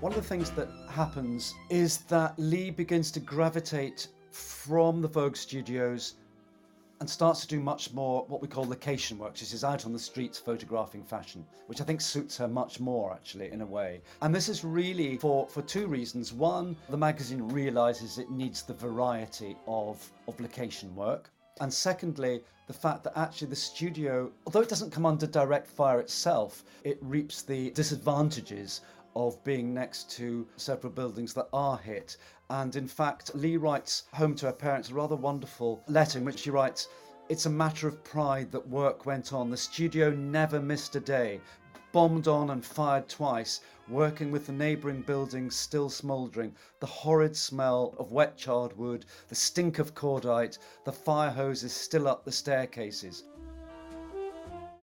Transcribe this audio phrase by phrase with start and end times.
[0.00, 5.36] One of the things that happens is that Lee begins to gravitate from the Vogue
[5.36, 6.14] studios
[7.00, 9.36] and starts to do much more what we call location work.
[9.36, 13.52] She's out on the streets photographing fashion, which I think suits her much more actually
[13.52, 14.00] in a way.
[14.22, 16.32] And this is really for, for two reasons.
[16.32, 21.30] One, the magazine realizes it needs the variety of, of location work.
[21.60, 26.00] And secondly, the fact that actually the studio, although it doesn't come under direct fire
[26.00, 28.80] itself, it reaps the disadvantages
[29.16, 32.18] of being next to several buildings that are hit.
[32.50, 36.40] And in fact, Lee writes home to her parents a rather wonderful letter in which
[36.40, 36.88] she writes,
[37.30, 39.48] It's a matter of pride that work went on.
[39.48, 41.40] The studio never missed a day.
[41.92, 47.94] Bombed on and fired twice, working with the neighbouring buildings still smouldering, the horrid smell
[47.98, 53.24] of wet charred wood, the stink of cordite, the fire hoses still up the staircases.